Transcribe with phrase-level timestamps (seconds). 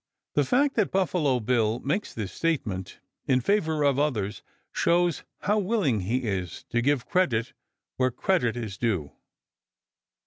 [0.33, 5.99] The fact that Buffalo Bill makes this statement in favor of others shows how willing
[5.99, 7.53] he is to give credit
[7.97, 9.11] where credit is due.